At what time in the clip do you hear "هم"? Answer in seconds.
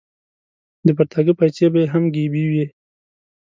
1.93-2.03